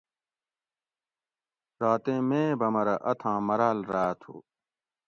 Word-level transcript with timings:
راتیں 1.81 2.21
مے 2.29 2.43
بمرۤہ 2.59 2.95
اتھاں 3.11 3.37
مراۤل 3.47 3.79
راۤت 3.93 4.19
ہُو 4.27 4.35